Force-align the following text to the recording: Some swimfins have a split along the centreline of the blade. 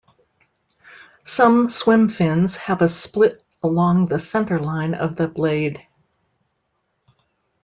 Some 1.25 1.67
swimfins 1.67 2.57
have 2.57 2.81
a 2.81 2.87
split 2.89 3.45
along 3.61 4.07
the 4.07 4.15
centreline 4.15 4.97
of 4.97 5.15
the 5.15 5.27
blade. 5.27 5.85